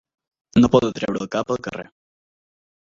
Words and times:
No 0.63 0.71
poder 0.75 0.89
treure 1.01 1.21
el 1.27 1.31
cap 1.37 1.55
al 1.57 1.63
carrer. 1.69 1.89